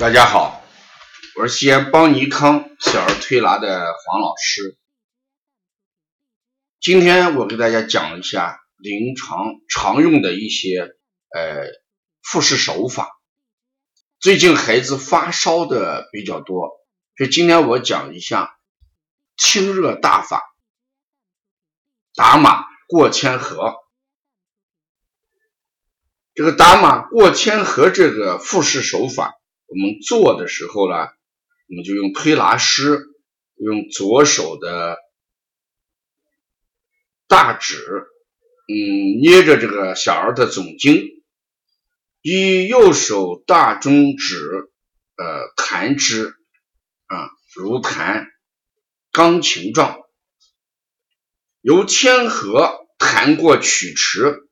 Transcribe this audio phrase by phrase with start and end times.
[0.00, 0.60] 大家好，
[1.36, 4.76] 我是西安邦尼康小儿推拿的黄老师。
[6.80, 10.80] 今天我给大家讲一下临床常用的一些
[11.32, 11.68] 呃
[12.22, 13.08] 复试手法。
[14.18, 16.70] 最近孩子发烧的比较多，
[17.16, 18.50] 所以今天我讲一下
[19.36, 20.42] 清热大法——
[22.16, 23.76] 打马过千河。
[26.34, 29.34] 这个打马过千河这个复试手法。
[29.66, 30.96] 我们做的时候呢，
[31.68, 33.00] 我们就用推拿师
[33.56, 34.98] 用左手的
[37.26, 38.06] 大指，
[38.68, 41.22] 嗯，捏着这个小儿的总经，
[42.22, 44.70] 以右手大中指，
[45.16, 46.34] 呃，弹之，
[47.06, 48.28] 啊，如弹
[49.10, 49.98] 钢琴状，
[51.60, 54.48] 由天河弹过曲池，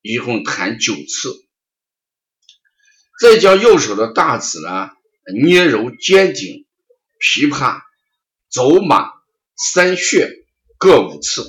[0.00, 1.44] 一共弹九次。
[3.20, 4.90] 再将右手的大指呢
[5.40, 6.66] 捏揉肩颈、
[7.20, 7.80] 琵琶、
[8.50, 9.10] 走马
[9.56, 10.30] 三穴
[10.78, 11.46] 各五次。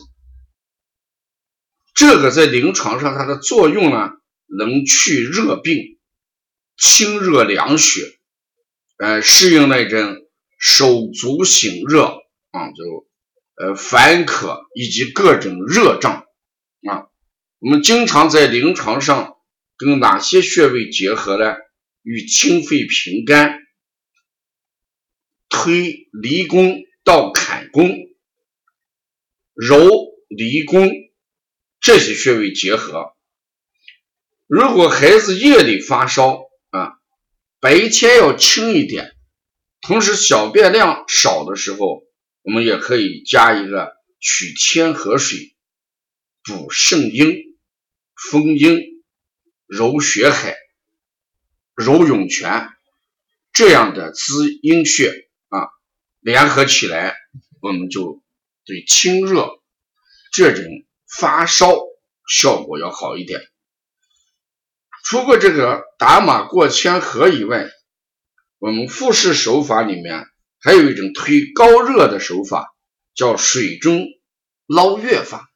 [1.94, 4.12] 这个在临床上它的作用呢，
[4.48, 5.98] 能去热病、
[6.78, 8.20] 清热凉血，
[8.98, 10.18] 呃，适应那种
[10.60, 12.06] 手足醒热
[12.52, 13.08] 啊，就
[13.56, 16.26] 呃烦渴以及各种热胀
[16.88, 17.08] 啊。
[17.60, 19.38] 我们经常在临床上
[19.78, 21.56] 跟哪些穴位结合呢？
[22.06, 23.66] 与清肺平肝、
[25.50, 27.98] 推离宫到坎宫、
[29.56, 29.90] 揉
[30.28, 30.92] 离宫
[31.82, 33.16] 这些穴位结合。
[34.46, 37.00] 如果孩子夜里发烧啊，
[37.60, 39.16] 白天要轻一点，
[39.82, 42.04] 同时小便量少的时候，
[42.44, 45.56] 我们也可以加一个取天河水
[46.44, 47.58] 补肾阴、
[48.30, 49.04] 丰阴、
[49.66, 50.56] 揉血海。
[51.76, 52.70] 揉涌泉
[53.52, 55.12] 这样的滋阴穴
[55.50, 55.68] 啊，
[56.22, 57.16] 联合起来，
[57.62, 58.24] 我们就
[58.64, 59.50] 对清热
[60.32, 60.64] 这种
[61.06, 61.74] 发烧
[62.30, 63.42] 效果要好一点。
[65.04, 67.70] 除过这个打马过千河以外，
[68.58, 70.26] 我们复式手法里面
[70.62, 72.74] 还有一种推高热的手法，
[73.14, 74.06] 叫水中
[74.66, 75.52] 捞月法。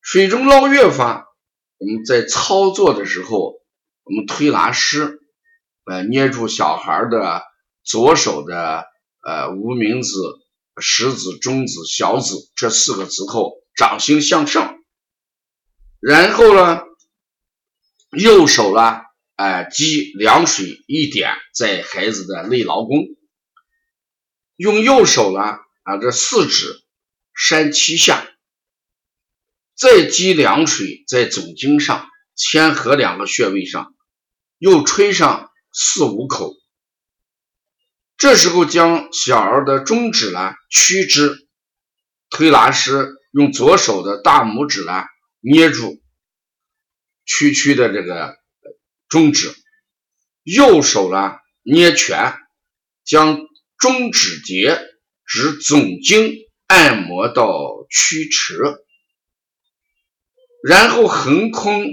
[0.00, 1.26] 水中捞月法，
[1.78, 3.60] 我们在操作的时候。
[4.06, 5.18] 我们推拿师，
[5.84, 7.42] 呃，捏住小孩的
[7.82, 8.84] 左手的
[9.24, 10.12] 呃无名指、
[10.80, 14.78] 食指、中指、小指这四个指头，掌心向上，
[15.98, 16.82] 然后呢，
[18.10, 19.00] 右手呢，
[19.34, 23.08] 哎，积凉水一点在孩子的内劳宫，
[24.54, 25.40] 用右手呢，
[25.82, 26.80] 啊，这四指
[27.34, 28.24] 扇七下，
[29.74, 33.94] 再积凉水在总经上、千合两个穴位上。
[34.58, 36.54] 又吹上四五口，
[38.16, 41.46] 这时候将小儿的中指呢屈之，
[42.30, 45.04] 推拿师用左手的大拇指呢
[45.40, 46.02] 捏住
[47.26, 48.34] 屈曲的这个
[49.08, 49.54] 中指，
[50.42, 52.34] 右手呢捏拳，
[53.04, 53.40] 将
[53.76, 54.80] 中指节
[55.26, 56.34] 指总经
[56.66, 58.58] 按摩到曲池，
[60.62, 61.84] 然后横空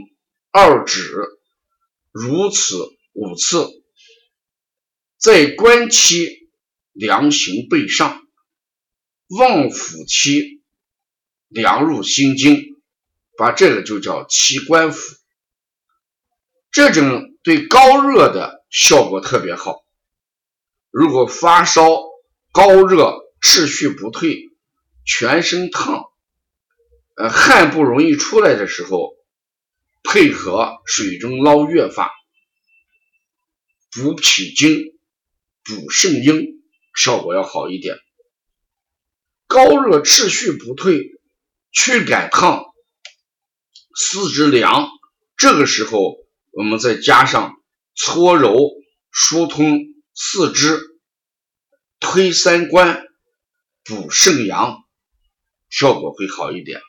[0.52, 1.12] 二指。
[2.14, 2.78] 如此
[3.14, 3.68] 五次，
[5.18, 6.48] 在关期
[6.92, 8.22] 凉行背上，
[9.30, 10.62] 望腑期
[11.48, 12.80] 凉入心经，
[13.36, 15.18] 把这个就叫七关腑。
[16.70, 19.84] 这种对高热的效果特别好。
[20.92, 21.84] 如果发烧、
[22.52, 24.52] 高热、持续不退、
[25.04, 26.04] 全身烫，
[27.16, 29.13] 呃，汗不容易出来的时候。
[30.04, 32.12] 配合水中捞月法，
[33.92, 34.94] 补脾经、
[35.64, 36.62] 补肾阴，
[36.96, 37.98] 效果要好一点。
[39.48, 41.12] 高热持续不退，
[41.72, 42.66] 驱感烫，
[43.96, 44.90] 四肢凉，
[45.38, 46.18] 这个时候
[46.52, 47.56] 我们再加上
[47.96, 48.58] 搓揉、
[49.12, 49.80] 疏通
[50.14, 50.80] 四肢、
[52.00, 53.06] 推三关、
[53.84, 54.84] 补肾阳，
[55.70, 56.82] 效果会好一点。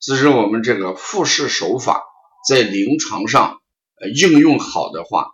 [0.00, 2.02] 只是我们这个复试手法
[2.48, 3.60] 在临床上
[4.00, 5.28] 呃应用好的话，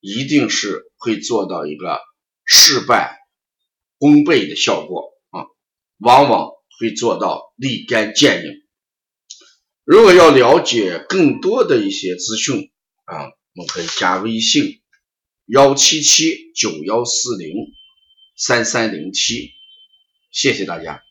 [0.00, 2.00] 一定是会做到一个
[2.44, 3.16] 事半
[3.98, 5.46] 功倍的效果啊，
[5.98, 8.52] 往往会做到立竿见影。
[9.84, 12.70] 如果要了解更多的一些资讯
[13.04, 13.24] 啊，
[13.54, 14.80] 我们可以加微信
[15.46, 17.54] 幺七七九幺四零
[18.36, 19.50] 三三零七，
[20.30, 21.03] 谢谢大家。